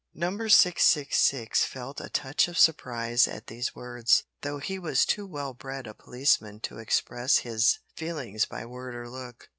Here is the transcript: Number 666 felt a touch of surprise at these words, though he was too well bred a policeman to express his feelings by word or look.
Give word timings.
Number 0.15 0.49
666 0.49 1.63
felt 1.65 2.01
a 2.01 2.09
touch 2.09 2.47
of 2.47 2.57
surprise 2.57 3.27
at 3.27 3.45
these 3.45 3.75
words, 3.75 4.23
though 4.41 4.57
he 4.57 4.79
was 4.79 5.05
too 5.05 5.27
well 5.27 5.53
bred 5.53 5.85
a 5.85 5.93
policeman 5.93 6.59
to 6.61 6.79
express 6.79 7.37
his 7.45 7.77
feelings 7.95 8.45
by 8.47 8.65
word 8.65 8.95
or 8.95 9.07
look. 9.07 9.47